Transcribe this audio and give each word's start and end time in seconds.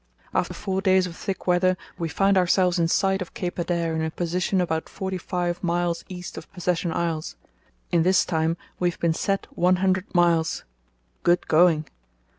After 0.33 0.55
four 0.55 0.81
days 0.81 1.05
of 1.05 1.15
thick 1.15 1.45
weather 1.45 1.77
we 1.99 2.09
find 2.09 2.35
ourselves 2.35 2.79
in 2.79 2.87
sight 2.87 3.21
of 3.21 3.35
Cape 3.35 3.59
Adare 3.59 3.93
in 3.95 4.01
a 4.01 4.09
position 4.09 4.59
about 4.59 4.89
forty 4.89 5.19
five 5.19 5.63
miles 5.63 6.03
east 6.09 6.39
of 6.39 6.51
Possession 6.51 6.91
Isles; 6.91 7.35
in 7.91 8.01
this 8.01 8.25
time 8.25 8.57
we 8.79 8.89
have 8.89 8.99
been 8.99 9.13
set 9.13 9.45
one 9.51 9.75
hundred 9.75 10.05
miles. 10.15 10.63
Good 11.21 11.47
going. 11.47 11.87